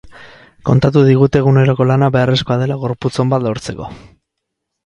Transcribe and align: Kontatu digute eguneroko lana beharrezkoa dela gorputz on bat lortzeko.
Kontatu 0.69 1.03
digute 1.09 1.43
eguneroko 1.43 1.87
lana 1.91 2.09
beharrezkoa 2.17 2.57
dela 2.63 2.81
gorputz 2.87 3.15
on 3.25 3.33
bat 3.35 3.47
lortzeko. 3.49 3.93